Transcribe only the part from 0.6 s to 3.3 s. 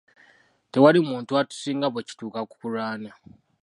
Tewali muntu atusinga bwe kituuka ku kulwana.